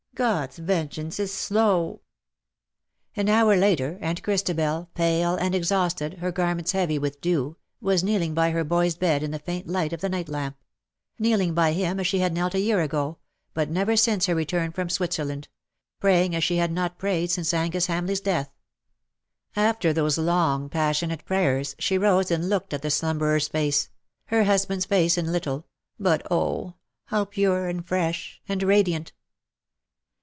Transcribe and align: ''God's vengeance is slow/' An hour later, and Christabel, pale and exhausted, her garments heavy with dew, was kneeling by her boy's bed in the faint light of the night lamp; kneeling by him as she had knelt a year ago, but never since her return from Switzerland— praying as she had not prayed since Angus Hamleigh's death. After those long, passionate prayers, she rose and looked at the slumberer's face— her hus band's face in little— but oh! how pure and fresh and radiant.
''God's 0.21 0.59
vengeance 0.59 1.19
is 1.19 1.31
slow/' 1.31 2.01
An 3.15 3.27
hour 3.27 3.55
later, 3.55 3.97
and 4.01 4.21
Christabel, 4.21 4.89
pale 4.93 5.33
and 5.35 5.55
exhausted, 5.55 6.15
her 6.19 6.31
garments 6.31 6.73
heavy 6.73 6.99
with 6.99 7.19
dew, 7.21 7.55
was 7.79 8.03
kneeling 8.03 8.35
by 8.35 8.51
her 8.51 8.63
boy's 8.63 8.95
bed 8.95 9.23
in 9.23 9.31
the 9.31 9.39
faint 9.39 9.65
light 9.67 9.93
of 9.93 10.01
the 10.01 10.09
night 10.09 10.29
lamp; 10.29 10.57
kneeling 11.17 11.55
by 11.55 11.71
him 11.71 11.99
as 11.99 12.05
she 12.05 12.19
had 12.19 12.33
knelt 12.33 12.53
a 12.53 12.59
year 12.59 12.81
ago, 12.81 13.17
but 13.55 13.71
never 13.71 13.95
since 13.97 14.27
her 14.27 14.35
return 14.35 14.71
from 14.71 14.89
Switzerland— 14.89 15.47
praying 16.01 16.35
as 16.35 16.43
she 16.43 16.57
had 16.57 16.71
not 16.71 16.99
prayed 16.99 17.31
since 17.31 17.51
Angus 17.51 17.87
Hamleigh's 17.87 18.21
death. 18.21 18.51
After 19.55 19.91
those 19.91 20.19
long, 20.19 20.69
passionate 20.69 21.25
prayers, 21.25 21.73
she 21.79 21.97
rose 21.97 22.29
and 22.29 22.47
looked 22.47 22.75
at 22.75 22.83
the 22.83 22.91
slumberer's 22.91 23.47
face— 23.47 23.89
her 24.25 24.43
hus 24.43 24.67
band's 24.67 24.85
face 24.85 25.17
in 25.17 25.31
little— 25.31 25.65
but 26.07 26.21
oh! 26.29 26.75
how 27.05 27.25
pure 27.25 27.67
and 27.69 27.87
fresh 27.87 28.39
and 28.47 28.61
radiant. 28.61 29.13